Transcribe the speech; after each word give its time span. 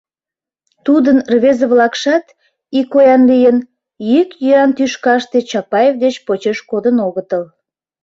Тудын 0.85 1.17
рвезе-влакшат, 1.33 2.25
икоян 2.79 3.21
лийын, 3.29 3.57
йӱк-йӱанан 4.11 4.71
тӱшкаште 4.77 5.37
Чапаев 5.49 5.95
деч 6.03 6.15
почеш 6.25 6.59
кодын 6.69 6.97
огытыл. 7.07 7.43